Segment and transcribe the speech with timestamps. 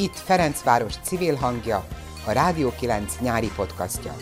[0.00, 1.86] Itt Ferencváros civil hangja,
[2.26, 4.16] a Rádió 9 nyári podcastja.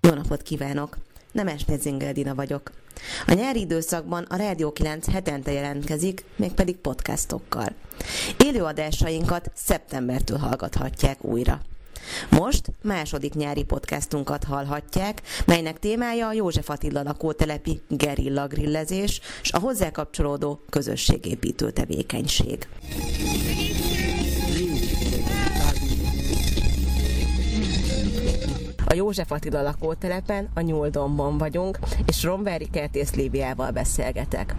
[0.00, 0.98] Jó napot kívánok!
[1.32, 1.64] Nemes
[2.12, 2.72] Dina vagyok.
[3.26, 7.74] A nyári időszakban a Rádió 9 hetente jelentkezik, mégpedig podcastokkal.
[8.44, 11.60] Élőadásainkat szeptembertől hallgathatják újra.
[12.30, 19.58] Most második nyári podcastunkat hallhatják, melynek témája a József Attila lakótelepi gerilla grillezés és a
[19.58, 22.68] hozzá kapcsolódó közösségépítő tevékenység.
[28.86, 34.54] A József Attila lakótelepen, a Nyuldonban vagyunk, és Romveri kertész Líviával beszélgetek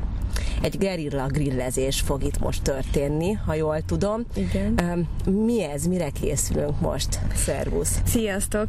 [0.61, 4.25] egy gerilla grillezés fog itt most történni, ha jól tudom.
[4.35, 5.07] Igen.
[5.25, 5.85] Mi ez?
[5.85, 7.19] Mire készülünk most?
[7.33, 8.01] Szervusz!
[8.05, 8.67] Sziasztok!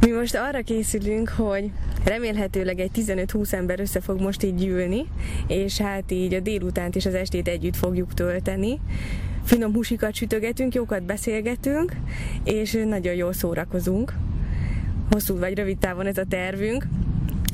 [0.00, 1.70] Mi most arra készülünk, hogy
[2.04, 5.06] remélhetőleg egy 15-20 ember össze fog most így gyűlni,
[5.46, 8.80] és hát így a délutánt és az estét együtt fogjuk tölteni.
[9.44, 11.96] Finom húsikat sütögetünk, jókat beszélgetünk,
[12.44, 14.14] és nagyon jól szórakozunk.
[15.10, 16.86] Hosszú vagy rövid távon ez a tervünk,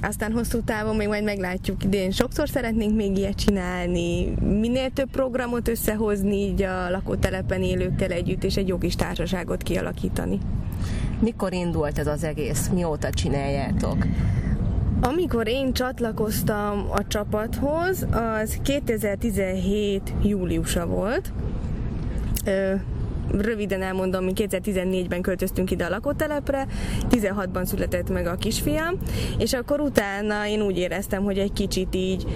[0.06, 2.10] aztán hosszú távon még majd meglátjuk idén.
[2.10, 8.56] Sokszor szeretnénk még ilyet csinálni, minél több programot összehozni így a lakótelepen élőkkel együtt, és
[8.56, 10.38] egy jó kis társaságot kialakítani.
[11.20, 12.68] Mikor indult ez az egész?
[12.68, 14.06] Mióta csináljátok?
[15.00, 18.06] Amikor én csatlakoztam a csapathoz,
[18.42, 21.32] az 2017 júliusa volt
[23.30, 26.66] röviden elmondom, mi 2014-ben költöztünk ide a lakótelepre,
[27.10, 28.94] 16-ban született meg a kisfiam,
[29.38, 32.26] és akkor utána én úgy éreztem, hogy egy kicsit így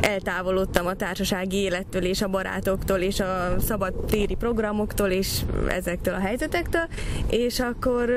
[0.00, 6.20] eltávolodtam a társasági élettől és a barátoktól és a szabad téri programoktól és ezektől a
[6.20, 6.88] helyzetektől,
[7.28, 8.10] és akkor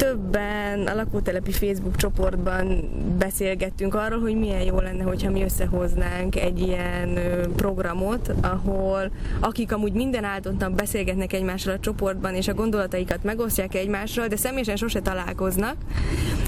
[0.00, 6.60] többen a lakótelepi Facebook csoportban beszélgettünk arról, hogy milyen jó lenne, hogyha mi összehoznánk egy
[6.60, 7.18] ilyen
[7.56, 13.74] programot, ahol akik amúgy minden áldott nap beszélgetnek egymással a csoportban, és a gondolataikat megosztják
[13.74, 15.76] egymással, de személyesen sose találkoznak,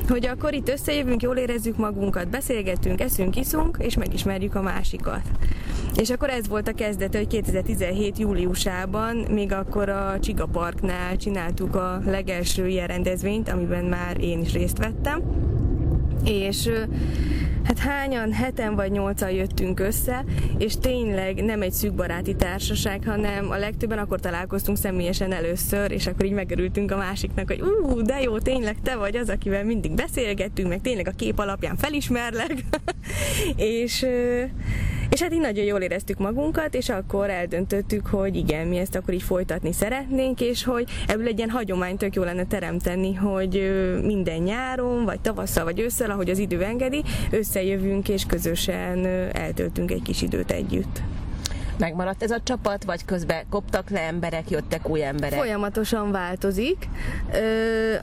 [0.09, 5.23] hogy akkor itt összejövünk, jól érezzük magunkat, beszélgetünk, eszünk, iszunk, és megismerjük a másikat.
[5.97, 8.19] És akkor ez volt a kezdete, hogy 2017.
[8.19, 14.53] júliusában, még akkor a Csiga Parknál csináltuk a legelső ilyen rendezvényt, amiben már én is
[14.53, 15.23] részt vettem.
[16.25, 16.71] És
[17.65, 20.25] hát hányan, heten vagy nyolcan jöttünk össze,
[20.59, 26.25] és tényleg nem egy szűkbaráti társaság, hanem a legtöbben akkor találkoztunk személyesen először, és akkor
[26.25, 30.69] így megörültünk a másiknak, hogy ú, de jó, tényleg te vagy az, akivel mindig beszélgettünk,
[30.69, 32.55] meg tényleg a kép alapján felismerlek,
[33.57, 34.07] és
[35.13, 39.15] és hát így nagyon jól éreztük magunkat, és akkor eldöntöttük, hogy igen, mi ezt akkor
[39.15, 43.73] így folytatni szeretnénk, és hogy ebből egy ilyen hagyományt tök jó lenne teremteni, hogy
[44.05, 50.03] minden nyáron, vagy tavasszal, vagy ősszel, ahogy az idő engedi, összejövünk és közösen eltöltünk egy
[50.03, 51.03] kis időt együtt.
[51.79, 55.39] Megmaradt ez a csapat, vagy közben koptak le emberek, jöttek új emberek?
[55.39, 56.89] Folyamatosan változik.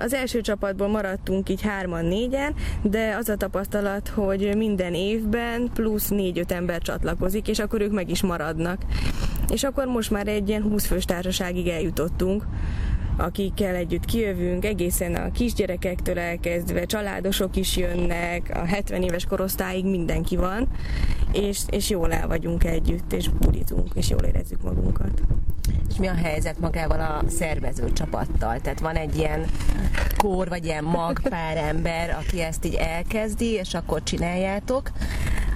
[0.02, 6.08] Az első csapatból maradtunk így hárman, négyen, de az a tapasztalat, hogy minden évben plusz
[6.08, 8.82] négy-öt ember csatlakozik, és akkor ők meg is maradnak.
[9.52, 12.44] És akkor most már egy ilyen 20 fős társaságig eljutottunk
[13.20, 20.36] akikkel együtt kijövünk, egészen a kisgyerekektől elkezdve, családosok is jönnek, a 70 éves korosztályig mindenki
[20.36, 20.68] van,
[21.32, 25.22] és, és jól el vagyunk együtt, és bulitunk, és jól érezzük magunkat.
[25.90, 28.60] És mi a helyzet magával a szervező csapattal?
[28.60, 29.46] Tehát van egy ilyen
[30.18, 34.92] kór, vagy ilyen mag pár ember, aki ezt így elkezdi, és akkor csináljátok,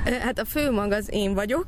[0.03, 1.65] Hát a fő mag az én vagyok.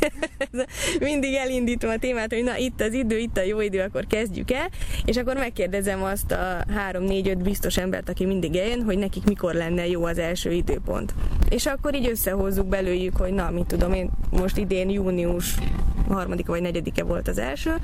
[1.00, 4.50] Mindig elindítom a témát, hogy na itt az idő, itt a jó idő, akkor kezdjük
[4.50, 4.68] el,
[5.04, 9.24] és akkor megkérdezem azt a három, négy, öt biztos embert, aki mindig eljön, hogy nekik
[9.24, 11.14] mikor lenne jó az első időpont.
[11.48, 15.54] És akkor így összehozzuk belőjük, hogy na, mit tudom én, most idén június
[16.08, 17.74] harmadika vagy negyedike volt az első,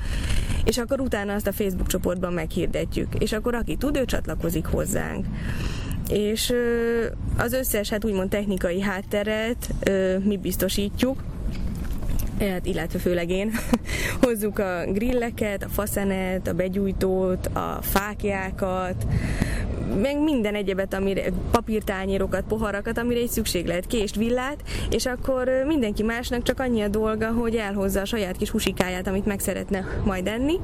[0.63, 5.25] és akkor utána azt a Facebook csoportban meghirdetjük, és akkor aki tud, ő csatlakozik hozzánk
[6.09, 6.53] és
[7.37, 9.69] az összes, hát úgymond technikai hátteret
[10.23, 11.23] mi biztosítjuk,
[12.39, 13.51] hát, illetve főleg én,
[14.21, 19.05] hozzuk a grilleket, a faszenet, a begyújtót, a fákjákat,
[20.01, 26.03] meg minden egyebet, amire, papírtányérokat, poharakat, amire egy szükség lehet, kést, villát, és akkor mindenki
[26.03, 30.27] másnak csak annyi a dolga, hogy elhozza a saját kis husikáját, amit meg szeretne majd
[30.27, 30.59] enni,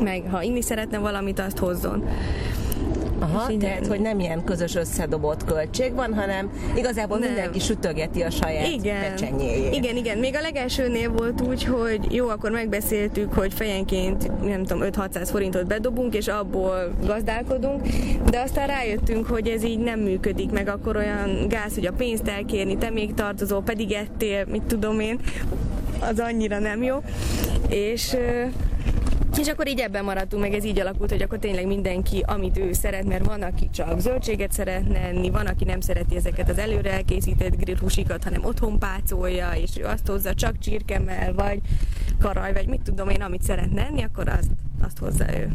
[0.00, 2.04] meg ha inni szeretne valamit, azt hozzon
[3.32, 7.28] Aha, így tehát, hogy nem ilyen közös összedobott költség van, hanem igazából Nem.
[7.28, 9.00] mindenki sütögeti a saját igen.
[9.00, 9.74] pecsenyéjét.
[9.74, 10.18] igen, igen.
[10.18, 15.66] Még a legelsőnél volt úgy, hogy jó, akkor megbeszéltük, hogy fejenként, nem tudom, 5-600 forintot
[15.66, 17.86] bedobunk, és abból gazdálkodunk,
[18.30, 22.28] de aztán rájöttünk, hogy ez így nem működik, meg akkor olyan gáz, hogy a pénzt
[22.28, 25.20] elkérni, te még tartozol, pedig ettél, mit tudom én,
[26.00, 26.96] az annyira nem jó.
[27.68, 28.16] És
[29.38, 32.72] és akkor így ebben maradtunk, meg ez így alakult, hogy akkor tényleg mindenki, amit ő
[32.72, 36.92] szeret, mert van, aki csak zöldséget szeretne enni, van, aki nem szereti ezeket az előre
[36.92, 41.60] elkészített grillhúsikat, hanem otthon pácolja, és ő azt hozza csak csirkemel, vagy
[42.20, 44.50] karaj, vagy mit tudom én, amit szeretne enni, akkor azt,
[44.82, 45.50] azt hozza ő.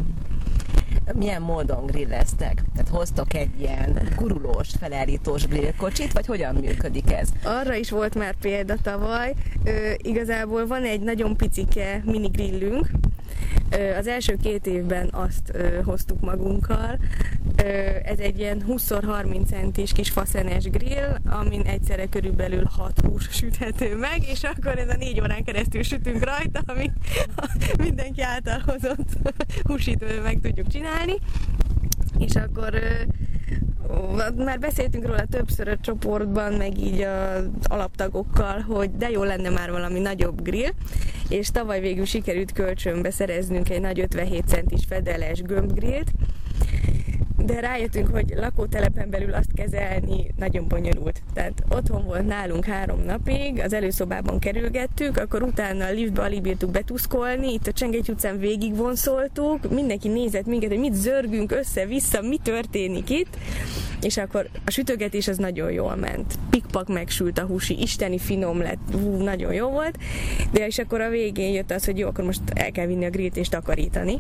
[1.14, 2.64] Milyen módon grilleztek?
[2.74, 7.30] Tehát hoztok egy ilyen gurulós, felállítós grillkocsit, vagy hogyan működik ez?
[7.44, 9.34] Arra is volt már példa tavaly.
[9.64, 12.90] Ö, igazából van egy nagyon picike mini grillünk.
[13.98, 17.00] Az első két évben azt hoztuk magunkkal.
[18.04, 24.28] Ez egy ilyen 20x30 centis kis faszenes grill, amin egyszerre körülbelül 6 hús süthető meg,
[24.28, 26.92] és akkor ez a négy órán keresztül sütünk rajta, ami
[27.88, 29.10] mindenki által hozott
[30.00, 31.14] ö, meg tudjuk csinálni.
[32.18, 32.74] És akkor
[34.36, 39.72] Már beszéltünk róla többször a csoportban, meg így az alaptagokkal, hogy de jó lenne már
[39.72, 40.72] valami nagyobb grill,
[41.30, 46.12] és tavaly végül sikerült kölcsönbe szereznünk egy nagy 57 centis fedeles gömbgrillt,
[47.52, 51.22] de rájöttünk, hogy lakótelepen belül azt kezelni nagyon bonyolult.
[51.34, 56.72] Tehát otthon volt nálunk három napig, az előszobában kerülgettük, akkor utána a liftbe alig bírtuk
[56.72, 62.38] betuszkolni, itt a Csengegy utcán végig vonszoltuk, mindenki nézett minket, hogy mit zörgünk össze-vissza, mi
[62.38, 63.38] történik itt,
[64.02, 66.40] és akkor a sütögetés az nagyon jól ment.
[66.50, 69.98] Pikpak megsült a húsi, isteni finom lett, hú, nagyon jó volt,
[70.52, 73.10] de és akkor a végén jött az, hogy jó, akkor most el kell vinni a
[73.10, 74.20] grillt és takarítani,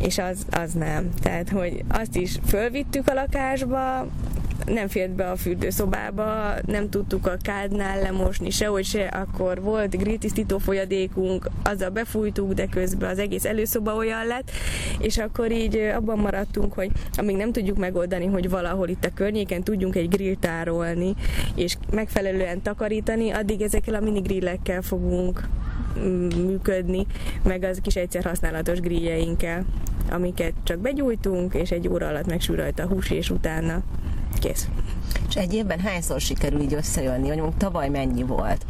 [0.00, 1.10] és az, az nem.
[1.22, 4.06] Tehát, hogy azt is fölvittük a lakásba,
[4.66, 10.58] nem fért be a fürdőszobába, nem tudtuk a kádnál lemosni sehogy se, akkor volt grilltisztító
[10.58, 14.50] folyadékunk, azzal befújtuk, de közben az egész előszoba olyan lett,
[14.98, 19.62] és akkor így abban maradtunk, hogy amíg nem tudjuk megoldani, hogy valahol itt a környéken
[19.62, 21.14] tudjunk egy grill tárolni,
[21.54, 25.48] és megfelelően takarítani, addig ezekkel a mini grillekkel fogunk
[26.46, 27.06] működni,
[27.42, 29.64] meg az kis egyszer használatos grilljeinkkel,
[30.10, 33.82] amiket csak begyújtunk, és egy óra alatt megsül rajta a hús, és utána
[34.40, 34.68] kész.
[35.28, 38.66] És egy évben hányszor sikerül így összejönni, mondjuk tavaly mennyi volt?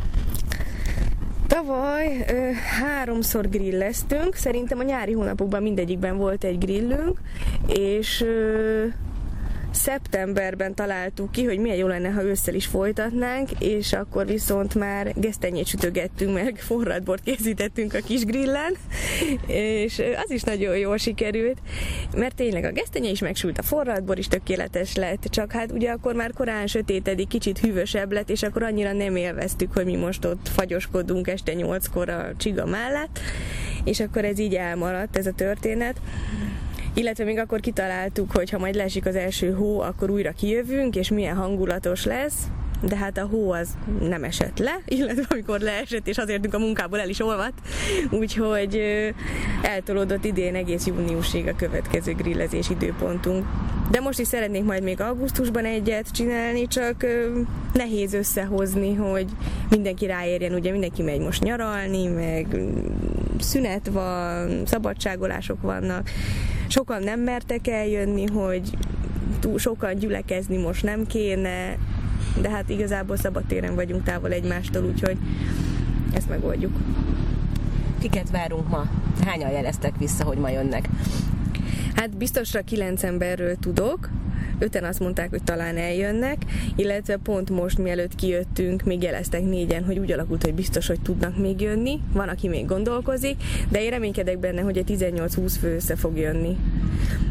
[1.46, 7.20] Tavaly ö, háromszor grilleztünk, szerintem a nyári hónapokban mindegyikben volt egy grillünk,
[7.66, 8.84] és ö,
[9.78, 15.12] szeptemberben találtuk ki, hogy milyen jó lenne, ha ősszel is folytatnánk, és akkor viszont már
[15.16, 18.76] gesztenyét sütögettünk, meg forradbort készítettünk a kis grillen,
[19.46, 21.58] és az is nagyon jól sikerült,
[22.16, 26.14] mert tényleg a gesztenye is megsült, a forradbor is tökéletes lett, csak hát ugye akkor
[26.14, 30.48] már korán sötétedik, kicsit hűvösebb lett, és akkor annyira nem élveztük, hogy mi most ott
[30.48, 33.18] fagyoskodunk este nyolckor a csiga mellett,
[33.84, 36.00] és akkor ez így elmaradt, ez a történet
[36.98, 41.10] illetve még akkor kitaláltuk, hogy ha majd leesik az első hó, akkor újra kijövünk, és
[41.10, 42.46] milyen hangulatos lesz,
[42.82, 43.68] de hát a hó az
[44.00, 47.58] nem esett le, illetve amikor leesett, és azért a munkából el is olvadt,
[48.10, 48.82] úgyhogy
[49.62, 53.46] eltolódott idén egész júniusig a következő grillezés időpontunk.
[53.90, 57.06] De most is szeretnék majd még augusztusban egyet csinálni, csak
[57.72, 59.26] nehéz összehozni, hogy
[59.70, 62.78] mindenki ráérjen, ugye mindenki megy most nyaralni, meg mm,
[63.38, 66.10] szünet van, szabadságolások vannak,
[66.68, 68.70] sokan nem mertek eljönni, hogy
[69.40, 71.76] túl sokan gyülekezni most nem kéne,
[72.40, 75.18] de hát igazából szabadtéren vagyunk távol egymástól, úgyhogy
[76.14, 76.76] ezt megoldjuk.
[78.00, 78.84] Kiket várunk ma?
[79.24, 80.88] Hányan jeleztek vissza, hogy ma jönnek?
[81.94, 84.08] Hát biztosra kilenc emberről tudok,
[84.58, 86.36] öten azt mondták, hogy talán eljönnek,
[86.76, 91.38] illetve pont most, mielőtt kijöttünk, még jeleztek négyen, hogy úgy alakult, hogy biztos, hogy tudnak
[91.38, 92.00] még jönni.
[92.12, 93.36] Van, aki még gondolkozik,
[93.68, 96.56] de én reménykedek benne, hogy egy 18-20 fő össze fog jönni.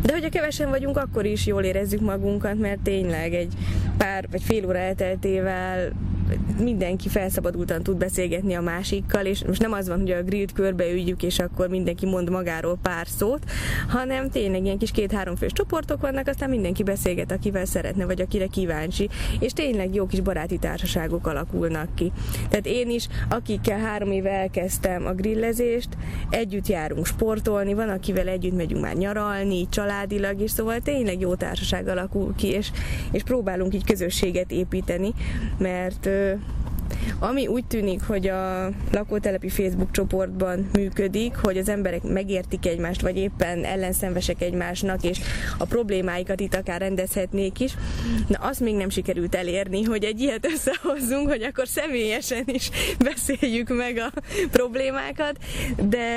[0.02, 3.54] De hogyha kevesen vagyunk, akkor is jól érezzük magunkat, mert tényleg egy
[3.98, 5.92] pár vagy fél óra elteltével
[6.60, 11.24] mindenki felszabadultan tud beszélgetni a másikkal, és most nem az van, hogy a grillt körbeüljük,
[11.24, 13.44] és akkor mindenki mond magáról pár szót,
[13.88, 18.48] hanem tényleg ilyen kis két-három fős csoportok vannak, aztán mindenki beszélget, akivel szeretne, vagy akire
[18.48, 22.12] kíváncsi, és tényleg jó kis baráti társaságok alakulnak ki.
[22.50, 25.90] Tehát én is, akikkel három éve elkezdtem a grillezést,
[26.30, 31.88] együtt járunk sportolni, van, akivel együtt megyünk már nyaralni, családilag, és szóval tényleg jó társaság
[31.88, 32.72] alakul ki, és,
[33.12, 35.14] és próbálunk így közösséget építeni,
[35.58, 36.42] mert 嗯
[37.20, 43.18] Ami úgy tűnik, hogy a lakótelepi Facebook csoportban működik, hogy az emberek megértik egymást, vagy
[43.18, 45.20] éppen ellenszenvesek egymásnak, és
[45.58, 47.74] a problémáikat itt akár rendezhetnék is.
[48.28, 52.70] Na, azt még nem sikerült elérni, hogy egy ilyet összehozzunk, hogy akkor személyesen is
[53.10, 54.12] beszéljük meg a
[54.52, 55.38] problémákat,
[55.90, 56.08] de,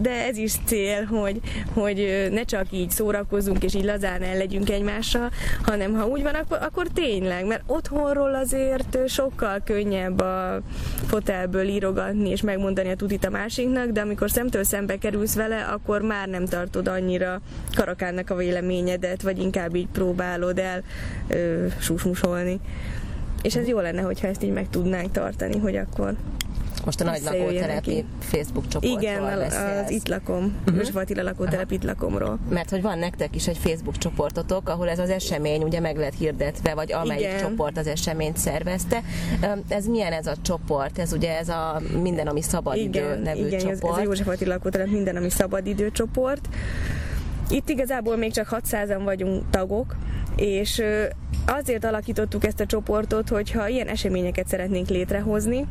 [0.00, 1.40] de ez is cél, hogy,
[1.72, 5.30] hogy ne csak így szórakozunk, és így lazán el legyünk egymással,
[5.62, 10.60] hanem ha úgy van, akkor, akkor tényleg, mert otthonról azért sokkal könnyebb a
[11.06, 16.02] fotelből írogatni és megmondani a tutit a másiknak, de amikor szemtől szembe kerülsz vele, akkor
[16.02, 17.40] már nem tartod annyira
[17.74, 20.82] karakánnak a véleményedet, vagy inkább így próbálod el
[21.28, 22.60] ö, susmusolni.
[23.42, 26.14] És ez jó lenne, hogyha ezt így meg tudnánk tartani, hogy akkor
[26.88, 29.84] most a nagy lakótelepi Facebook csoportról Igen, beszélsz.
[29.84, 30.96] az itt lakom, uh-huh.
[30.96, 32.38] Attila lakótelep itt lakomról.
[32.48, 36.14] Mert hogy van nektek is egy Facebook csoportotok, ahol ez az esemény ugye meg lett
[36.14, 37.38] hirdetve, vagy amelyik Igen.
[37.38, 39.02] csoport az eseményt szervezte.
[39.68, 40.98] Ez milyen ez a csoport?
[40.98, 43.82] Ez ugye ez a Minden, ami szabadidő igen, nevű igen, csoport.
[43.82, 46.48] Ez, ez a József Attila lakótelep Minden, ami szabadidő csoport.
[47.50, 49.96] Itt igazából még csak 600-an vagyunk tagok,
[50.36, 50.82] és
[51.46, 55.66] azért alakítottuk ezt a csoportot, hogyha ilyen eseményeket szeretnénk létrehozni,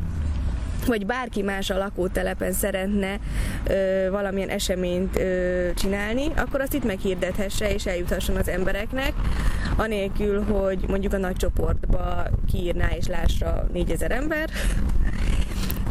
[0.85, 3.19] vagy bárki más a lakótelepen szeretne
[3.67, 9.13] ö, valamilyen eseményt ö, csinálni, akkor azt itt meghirdethesse és eljuthasson az embereknek,
[9.75, 14.49] anélkül, hogy mondjuk a nagy csoportba kiírná és lássa 4000 ember,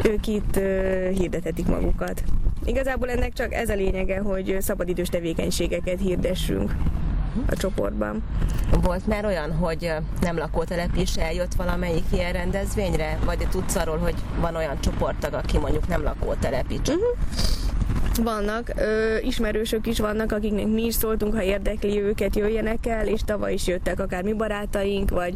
[0.03, 2.23] ők itt ö, hirdetetik magukat.
[2.65, 6.75] Igazából ennek csak ez a lényege, hogy szabadidős tevékenységeket hirdessünk
[7.49, 8.23] a csoportban.
[8.81, 13.19] Volt már olyan, hogy nem lakótelep is eljött valamelyik ilyen rendezvényre?
[13.25, 17.57] Vagy tudsz arról, hogy van olyan csoporttag, aki mondjuk nem lakótelepi, csak uh-huh
[18.17, 23.21] vannak, ö, ismerősök is vannak, akiknek mi is szóltunk, ha érdekli őket, jöjjenek el, és
[23.25, 25.33] tavaly is jöttek akár mi barátaink, vagy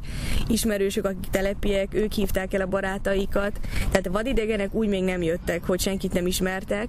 [0.47, 3.59] ismerősök, akik telepiek, ők hívták el a barátaikat.
[3.91, 6.87] Tehát vadidegenek úgy még nem jöttek, hogy senkit nem ismertek,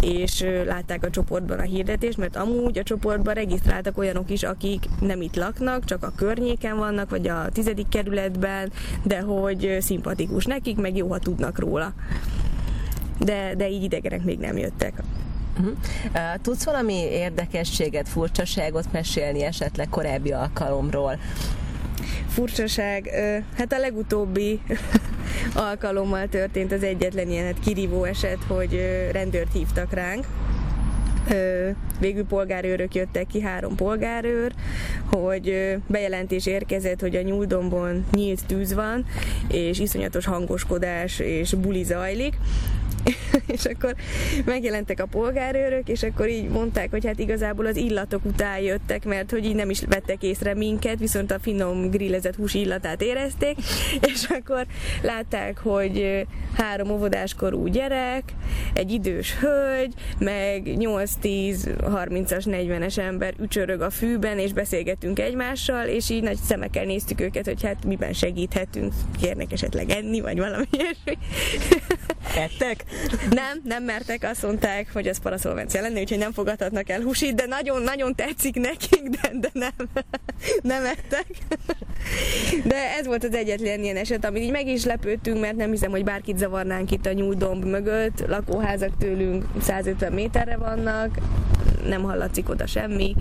[0.00, 4.84] és ö, látták a csoportban a hirdetést, mert amúgy a csoportban regisztráltak olyanok is, akik
[5.00, 10.76] nem itt laknak, csak a környéken vannak, vagy a tizedik kerületben, de hogy szimpatikus nekik,
[10.76, 11.92] meg jó, ha tudnak róla.
[13.18, 15.02] De, de így idegenek még nem jöttek.
[15.58, 15.76] Uh-huh.
[16.42, 21.18] Tudsz valami érdekességet, furcsaságot mesélni esetleg korábbi alkalomról?
[22.28, 23.10] Furcsaság,
[23.56, 24.60] hát a legutóbbi
[25.54, 28.80] alkalommal történt az egyetlen ilyen hát kirívó eset, hogy
[29.12, 30.26] rendőrt hívtak ránk,
[32.00, 34.52] végül polgárőrök jöttek ki, három polgárőr,
[35.10, 39.06] hogy bejelentés érkezett, hogy a nyúldombon nyílt tűz van,
[39.48, 42.36] és iszonyatos hangoskodás és buli zajlik,
[43.54, 43.94] és akkor
[44.44, 49.30] megjelentek a polgárőrök, és akkor így mondták, hogy hát igazából az illatok után jöttek, mert
[49.30, 53.56] hogy így nem is vettek észre minket, viszont a finom grillezett hús illatát érezték,
[54.12, 54.66] és akkor
[55.02, 56.26] látták, hogy
[56.56, 58.22] három óvodáskorú gyerek,
[58.72, 66.22] egy idős hölgy, meg 8-10-30-as, 40-es ember ücsörög a fűben, és beszélgetünk egymással, és így
[66.22, 71.18] nagy szemekkel néztük őket, hogy hát miben segíthetünk, kérnek esetleg enni, vagy valami ilyesmi.
[72.36, 72.84] Ettek?
[73.30, 77.46] Nem, nem mertek, azt mondták, hogy az paraszolvencia lenne, úgyhogy nem fogadhatnak el húsit, de
[77.46, 79.88] nagyon-nagyon tetszik nekik, de, de nem,
[80.62, 81.26] nem ettek.
[82.64, 85.90] De ez volt az egyetlen ilyen eset, amit így meg is lepődtünk, mert nem hiszem,
[85.90, 88.26] hogy bárkit zavarnánk itt a nyúldomb mögött.
[88.26, 91.18] Lakóházak tőlünk 150 méterre vannak,
[91.84, 93.16] nem hallatszik oda semmi,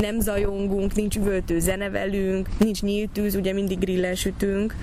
[0.00, 4.74] nem zajongunk, nincs üvöltő zene velünk, nincs nyílt tűz, ugye mindig grillen sütünk,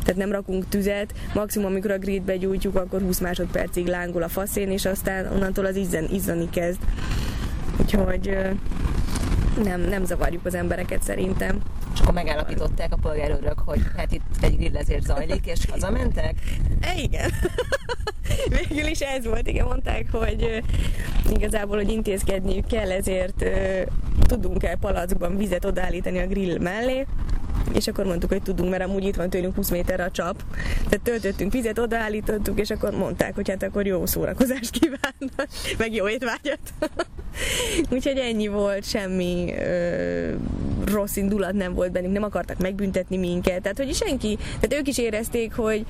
[0.00, 4.70] tehát nem rakunk tüzet, maximum amikor a grillt begyújtjuk, akkor 20 másodpercig lángol a faszén,
[4.70, 6.80] és aztán onnantól az izzen, izzani kezd.
[7.80, 8.38] Úgyhogy
[9.62, 11.60] nem, nem zavarjuk az embereket szerintem.
[11.94, 16.34] És akkor megállapították a polgárőrök, hogy hát itt egy grillezés zajlik, és hazamentek?
[16.80, 17.30] E, igen.
[18.68, 20.62] Végül is ez volt, igen, mondták, hogy
[21.30, 23.44] igazából, hogy intézkedniük kell, ezért
[24.26, 27.06] tudunk-e palackban vizet odaállítani a grill mellé,
[27.72, 30.42] és akkor mondtuk, hogy tudunk, mert amúgy itt van tőlünk 20 méterre a csap.
[30.88, 36.08] Tehát töltöttünk vizet, odaállítottuk, és akkor mondták, hogy hát akkor jó szórakozást kívánnak, meg jó
[36.08, 36.58] étvágyat.
[37.90, 40.32] Úgyhogy ennyi volt, semmi ö,
[40.84, 44.98] rossz indulat nem volt bennünk, nem akartak megbüntetni minket, tehát hogy senki, tehát ők is
[44.98, 45.86] érezték, hogy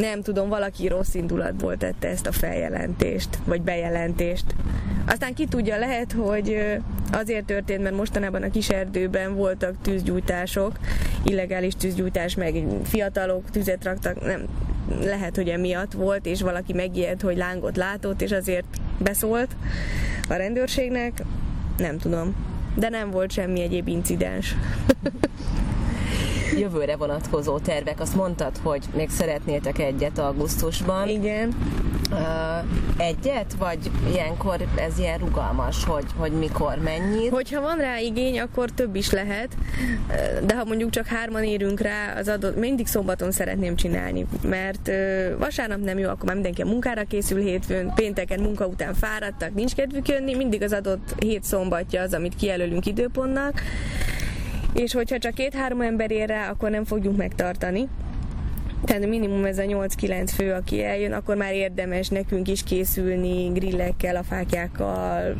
[0.00, 4.44] nem tudom, valaki rossz indulatból tette ezt a feljelentést, vagy bejelentést.
[5.06, 6.56] Aztán ki tudja, lehet, hogy
[7.12, 10.78] azért történt, mert mostanában a kiserdőben voltak tűzgyújtások,
[11.24, 14.46] illegális tűzgyújtás, meg fiatalok tüzet raktak, nem,
[15.02, 18.66] lehet, hogy emiatt volt, és valaki megijedt, hogy lángot látott, és azért
[18.98, 19.56] beszólt
[20.28, 21.22] a rendőrségnek,
[21.78, 22.34] nem tudom.
[22.74, 24.54] De nem volt semmi egyéb incidens.
[26.58, 28.00] jövőre vonatkozó tervek.
[28.00, 31.08] Azt mondtad, hogy még szeretnétek egyet augusztusban.
[31.08, 31.54] Igen.
[32.96, 33.78] egyet, vagy
[34.12, 37.30] ilyenkor ez ilyen rugalmas, hogy, hogy mikor, mennyit?
[37.30, 39.56] Hogyha van rá igény, akkor több is lehet,
[40.46, 44.90] de ha mondjuk csak hárman érünk rá, az adott, mindig szombaton szeretném csinálni, mert
[45.38, 49.74] vasárnap nem jó, akkor már mindenki a munkára készül hétfőn, pénteken munka után fáradtak, nincs
[49.74, 53.62] kedvük jönni, mindig az adott hét szombatja az, amit kijelölünk időpontnak,
[54.74, 57.88] és hogyha csak két-három ember ér rá, akkor nem fogjuk megtartani.
[58.84, 64.16] Tehát minimum ez a 8-9 fő, aki eljön, akkor már érdemes nekünk is készülni grillekkel,
[64.16, 65.36] a fákjákkal,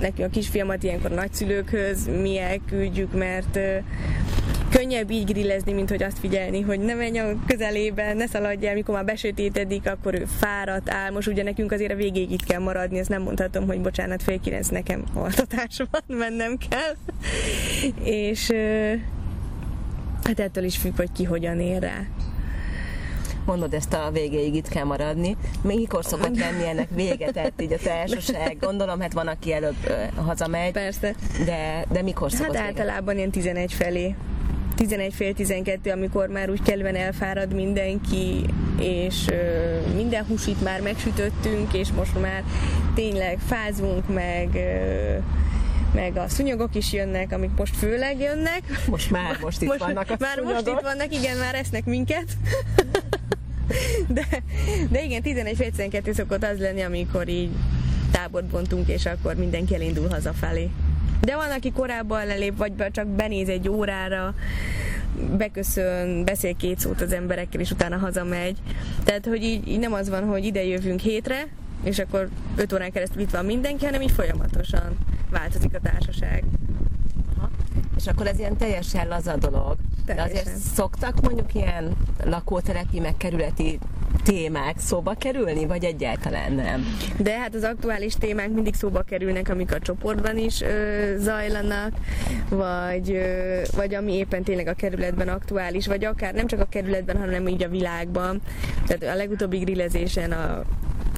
[0.00, 3.58] nekünk a kisfiamat ilyenkor nagyszülőkhöz mi elküldjük, mert
[4.70, 8.74] könnyebb így grillezni, mint hogy azt figyelni, hogy ne menj a közelébe, ne szaladj el,
[8.74, 12.98] mikor már besötétedik, akkor ő fáradt, álmos, ugye nekünk azért a végéig itt kell maradni,
[12.98, 16.94] ezt nem mondhatom, hogy bocsánat, fél kilenc nekem altatás van, mennem kell.
[18.04, 18.52] És
[20.22, 22.06] hát ettől is függ, hogy ki hogyan ér rá
[23.48, 25.36] mondod, ezt a végéig itt kell maradni.
[25.62, 28.56] Mikor szokott lenni ennek vége, tehát így a társaság?
[28.60, 29.76] Gondolom, hát van, aki előbb
[30.16, 30.72] hazamegy.
[30.72, 31.14] Persze.
[31.44, 32.80] De, de mikor szokott Hát vége?
[32.80, 34.14] általában ilyen 11 felé
[34.78, 38.44] 11 fél 12, amikor már úgy kellően elfárad mindenki,
[38.80, 39.24] és
[39.94, 42.44] minden húsit már megsütöttünk, és most már
[42.94, 44.48] tényleg fázunk, meg
[45.94, 48.62] meg a szúnyogok is jönnek, amik most főleg jönnek.
[48.86, 50.64] Most már, most itt most, vannak a Már szúnyogok.
[50.64, 52.26] most itt vannak, igen, már esznek minket.
[54.08, 54.26] De,
[54.90, 57.50] de igen, 11-12 szokott az lenni, amikor így
[58.10, 60.70] tábort bontunk, és akkor mindenki elindul hazafelé.
[61.20, 64.34] De van, aki korábban lelép, vagy csak benéz egy órára,
[65.36, 68.58] beköszön, beszél két szót az emberekkel, és utána hazamegy.
[69.04, 71.48] Tehát, hogy így, így nem az van, hogy ide jövünk hétre,
[71.82, 74.96] és akkor öt órán keresztül itt van mindenki, hanem így folyamatosan
[75.30, 76.44] változik a társaság.
[77.36, 77.50] Aha.
[77.96, 79.76] És akkor ez ilyen teljesen laza dolog.
[80.04, 80.34] Teljesen.
[80.34, 83.78] De azért szoktak mondjuk ilyen lakótelepi, meg kerületi
[84.24, 86.86] témák szóba kerülni, vagy egyáltalán nem?
[87.18, 91.92] De hát az aktuális témák mindig szóba kerülnek, amik a csoportban is ö, zajlanak,
[92.48, 97.18] vagy, ö, vagy ami éppen tényleg a kerületben aktuális, vagy akár nem csak a kerületben,
[97.18, 98.40] hanem így a világban.
[98.86, 100.64] Tehát a legutóbbi grillezésen a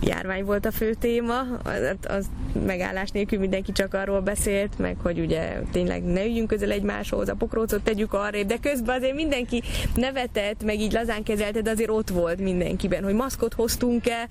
[0.02, 2.26] járvány volt a fő téma, az, az
[2.66, 7.34] megállás nélkül mindenki csak arról beszélt, meg hogy ugye tényleg ne üljünk közel egymáshoz, a
[7.34, 9.62] pokrócot tegyük arra, de közben azért mindenki
[9.94, 14.28] nevetett, meg így lazán kezelte, de azért ott volt mindenkiben, hogy maszkot hoztunk-e.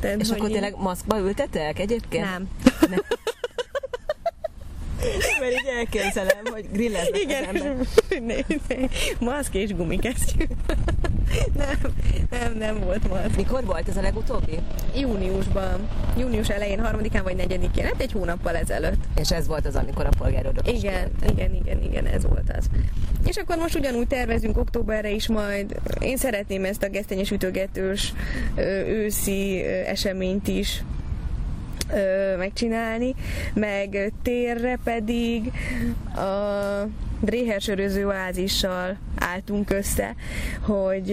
[0.00, 0.52] Tehát, És akkor így...
[0.52, 2.24] tényleg maszkba ültetek egyébként?
[2.24, 2.48] Nem.
[2.90, 3.00] nem.
[5.40, 8.90] Mert így elképzelem, hogy grilleznek Igen, az ember.
[9.34, 10.44] maszk és gumikesztyű.
[11.56, 11.94] Nem,
[12.30, 13.36] nem, nem volt maszk.
[13.36, 14.58] Mikor volt ez a legutóbbi?
[14.96, 15.88] Júniusban.
[16.18, 19.04] Június elején, harmadikán vagy negyedikén, hát egy hónappal ezelőtt.
[19.16, 22.66] És ez volt az, amikor a polgárőrök Igen, igen, igen, igen, ez volt az.
[23.26, 25.80] És akkor most ugyanúgy tervezünk októberre is majd.
[26.00, 28.12] Én szeretném ezt a gesztenyes ütőgetős
[28.86, 30.84] őszi eseményt is
[32.38, 33.14] megcsinálni,
[33.54, 35.52] meg térre pedig
[36.16, 36.86] a
[37.20, 40.14] Dréher söröző oázissal álltunk össze,
[40.60, 41.08] hogy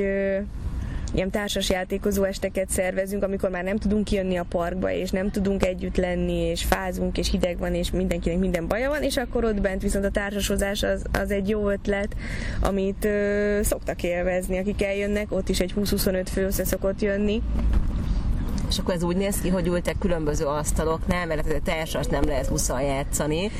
[1.14, 5.96] ilyen társasjátékozó esteket szervezünk, amikor már nem tudunk kijönni a parkba, és nem tudunk együtt
[5.96, 9.82] lenni, és fázunk, és hideg van, és mindenkinek minden baja van, és akkor ott bent
[9.82, 12.16] viszont a társasozás az, az egy jó ötlet,
[12.62, 17.42] amit ö, szoktak élvezni, akik eljönnek, ott is egy 20-25 fő össze szokott jönni,
[18.70, 22.46] és akkor ez úgy néz ki, hogy ültek különböző asztaloknál, mert a társas nem lehet
[22.46, 23.52] 20 játszani,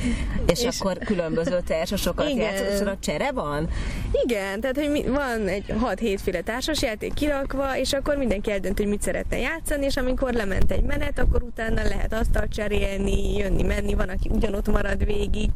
[0.46, 3.68] és, és akkor különböző társasokat játszott, és a csere van?
[4.24, 9.02] Igen, tehát hogy van egy 6-7 féle társasjáték kirakva, és akkor mindenki eldönt, hogy mit
[9.02, 14.08] szeretne játszani, és amikor lement egy menet, akkor utána lehet asztalt cserélni, jönni, menni, van,
[14.08, 15.50] aki ugyanott marad végig,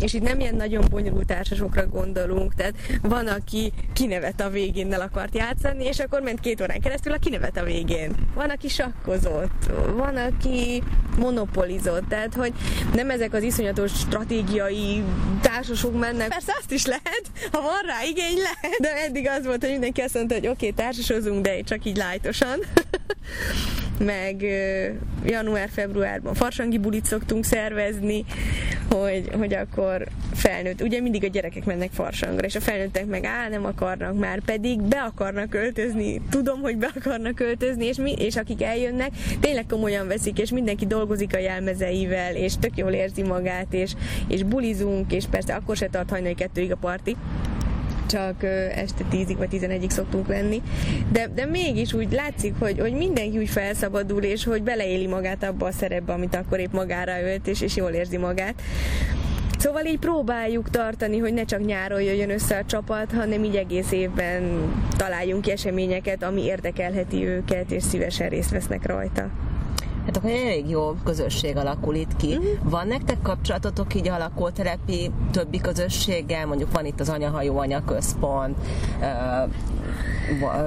[0.00, 5.00] és itt nem ilyen nagyon bonyolult társasokra gondolunk, tehát van, aki kinevet a végén, el
[5.00, 8.14] akart játszani, és akkor ment két órán keresztül a kinevet a végén.
[8.34, 10.82] Van, aki sakkozott, van, aki
[11.18, 12.52] monopolizott, tehát hogy
[12.94, 15.02] nem ezek az iszonyatos stratégiai
[15.40, 16.28] társasok mennek.
[16.28, 20.00] Persze azt is lehet, ha van rá igény, lehet, de eddig az volt, hogy mindenki
[20.00, 22.58] azt mondta, hogy oké, okay, társasozunk, de csak így lájtosan.
[23.98, 24.44] meg
[25.24, 28.24] január-februárban farsangi bulit szoktunk szervezni,
[28.90, 33.48] hogy, hogy akkor felnőtt, ugye mindig a gyerekek mennek farsangra, és a felnőttek meg áll,
[33.48, 38.36] nem akarnak már, pedig be akarnak költözni, tudom, hogy be akarnak költözni, és, mi, és
[38.36, 43.66] akik eljönnek, tényleg komolyan veszik, és mindenki dolgozik a jelmezeivel, és tök jól érzi magát,
[43.70, 43.94] és,
[44.28, 47.16] és bulizunk, és persze akkor se tart hajnali kettőig a parti,
[48.12, 48.42] csak
[48.74, 50.62] este 10 vagy 11-ig szoktunk lenni,
[51.12, 55.66] de, de mégis úgy látszik, hogy, hogy mindenki úgy felszabadul, és hogy beleéli magát abba
[55.66, 58.62] a szerepbe, amit akkor épp magára ölt, és, és jól érzi magát.
[59.58, 63.92] Szóval így próbáljuk tartani, hogy ne csak nyáron jöjjön össze a csapat, hanem így egész
[63.92, 69.30] évben találjunk ki eseményeket, ami érdekelheti őket, és szívesen részt vesznek rajta.
[70.06, 72.36] Hát akkor elég jó közösség alakul itt ki.
[72.36, 72.70] Uh-huh.
[72.70, 76.46] Van nektek kapcsolatotok így a lakótelepi többi közösséggel?
[76.46, 78.56] Mondjuk van itt az Anyahajó Anyaközpont,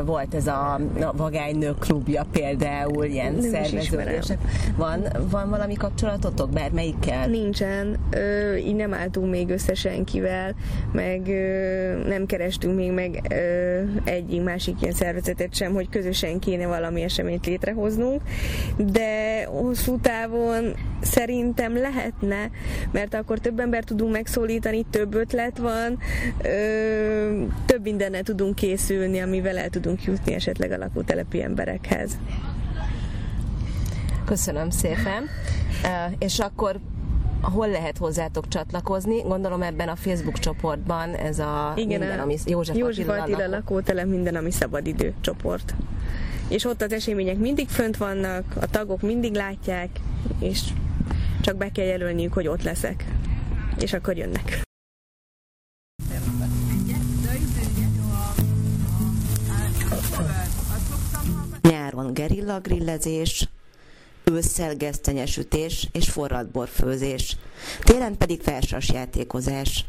[0.05, 0.79] volt ez a,
[1.13, 4.37] Vagánynők klubja például, ilyen szerveződések.
[4.75, 7.27] Van, van valami kapcsolatotok, bármelyikkel?
[7.27, 10.55] Nincsen, ö, így nem álltunk még össze senkivel,
[10.91, 16.67] meg ö, nem kerestünk még meg ö, egyik másik ilyen szervezetet sem, hogy közösen kéne
[16.67, 18.21] valami eseményt létrehoznunk,
[18.77, 22.49] de hosszú távon szerintem lehetne,
[22.91, 25.97] mert akkor több ember tudunk megszólítani, több ötlet van,
[26.43, 32.17] ö, több mindennel tudunk készülni, amivel el tudunk jutni esetleg a lakótelepi emberekhez.
[34.25, 35.29] Köszönöm szépen.
[36.17, 36.79] És akkor
[37.41, 39.21] hol lehet hozzátok csatlakozni?
[39.21, 44.07] Gondolom ebben a Facebook csoportban ez a Igen, minden, ami József, József Attila, Attila lakótelep
[44.07, 45.75] minden, ami szabadidő csoport.
[46.47, 49.89] És ott az események mindig fönt vannak, a tagok mindig látják,
[50.39, 50.61] és
[51.41, 53.05] csak be kell jelölniük, hogy ott leszek.
[53.79, 54.64] És akkor jönnek.
[61.61, 63.49] Nyáron gerilla grillezés,
[64.23, 67.37] ősszel gesztenyesütés és forradborfőzés,
[67.83, 69.85] télen pedig felsas játékozás.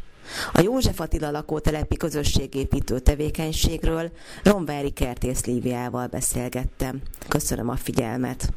[0.53, 4.11] A József Attila lakótelepi közösségépítő tevékenységről
[4.43, 7.01] Romvári Kertész Líviával beszélgettem.
[7.27, 8.53] Köszönöm a figyelmet!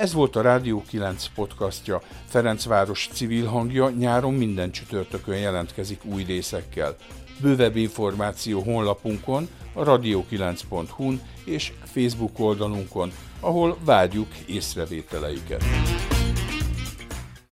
[0.00, 2.02] Ez volt a Rádió 9 podcastja.
[2.28, 6.96] Ferencváros civil hangja nyáron minden csütörtökön jelentkezik új részekkel.
[7.42, 15.64] Bővebb információ honlapunkon, a radio9.hu-n és Facebook oldalunkon, ahol várjuk észrevételeiket.